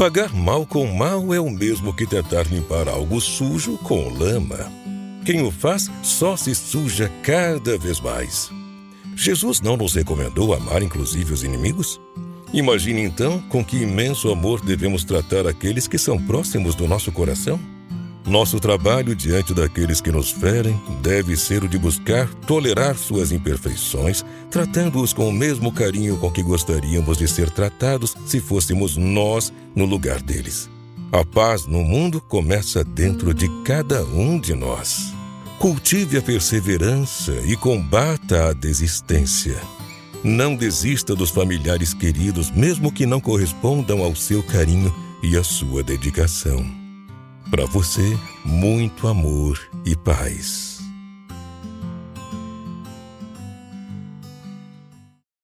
[0.00, 4.72] Pagar mal com mal é o mesmo que tentar limpar algo sujo com lama.
[5.26, 8.50] Quem o faz só se suja cada vez mais.
[9.14, 12.00] Jesus não nos recomendou amar inclusive os inimigos?
[12.50, 17.60] Imagine então com que imenso amor devemos tratar aqueles que são próximos do nosso coração?
[18.26, 24.24] Nosso trabalho diante daqueles que nos ferem deve ser o de buscar tolerar suas imperfeições,
[24.50, 29.84] tratando-os com o mesmo carinho com que gostaríamos de ser tratados se fôssemos nós no
[29.84, 30.68] lugar deles.
[31.10, 35.12] A paz no mundo começa dentro de cada um de nós.
[35.58, 39.60] Cultive a perseverança e combata a desistência.
[40.22, 45.82] Não desista dos familiares queridos, mesmo que não correspondam ao seu carinho e à sua
[45.82, 46.64] dedicação.
[47.50, 50.79] Para você, muito amor e paz.